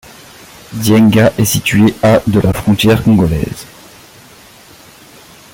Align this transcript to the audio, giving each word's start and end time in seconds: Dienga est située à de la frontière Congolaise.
Dienga 0.73 1.31
est 1.37 1.45
située 1.45 1.93
à 2.01 2.19
de 2.25 2.39
la 2.39 2.53
frontière 2.53 3.03
Congolaise. 3.03 3.67